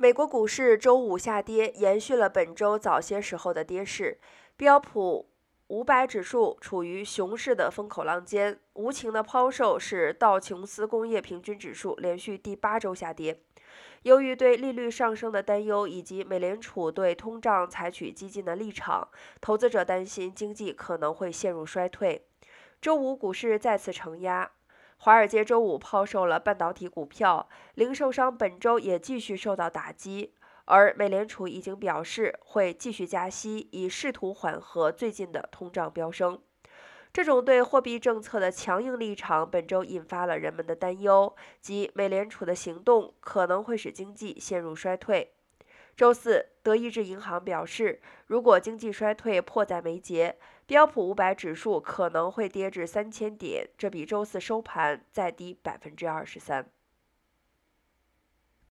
[0.00, 4.20] 美国股市周五下跌，延续了本周早些时候的跌势。
[4.56, 5.28] 标普
[5.66, 13.40] 五百指数处于熊市的风口浪尖，无情的抛售使道琼斯工业平均指数连续第八周下跌。
[14.02, 19.08] 由于对利率上升的担忧以及美联储对通胀采取激进的立场，
[19.40, 22.24] 投资者担心经济可能会陷入衰退。
[22.80, 24.52] 周五股市再次承压。
[25.00, 30.34] 华尔街周五抛售了半导体股票，零售商本周也继续受到打击，
[30.64, 36.40] 而美联储已经表示会继续加息，以试图缓和最近的通胀飙升。
[37.12, 45.32] 这种对货币政策的强硬立场本周引发了人们的担忧，即美联储的行动可能会使经济陷入衰退。
[45.98, 56.70] 周四，德意志银行表示，如果经济衰退迫在眉睫，标普五百指数可能会跌至三千点，这比周四收盘再低百分之二十三。